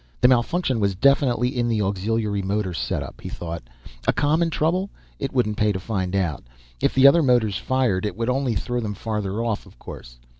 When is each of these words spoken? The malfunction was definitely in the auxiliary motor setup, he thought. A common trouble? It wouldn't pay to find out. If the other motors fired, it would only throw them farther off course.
The 0.21 0.27
malfunction 0.27 0.79
was 0.79 0.95
definitely 0.95 1.55
in 1.55 1.67
the 1.67 1.83
auxiliary 1.83 2.41
motor 2.41 2.73
setup, 2.73 3.21
he 3.21 3.29
thought. 3.29 3.61
A 4.07 4.11
common 4.11 4.49
trouble? 4.49 4.89
It 5.19 5.31
wouldn't 5.31 5.57
pay 5.57 5.71
to 5.73 5.79
find 5.79 6.15
out. 6.15 6.43
If 6.81 6.95
the 6.95 7.05
other 7.05 7.21
motors 7.21 7.59
fired, 7.59 8.03
it 8.03 8.17
would 8.17 8.27
only 8.27 8.55
throw 8.55 8.79
them 8.79 8.95
farther 8.95 9.45
off 9.45 9.67
course. 9.77 10.17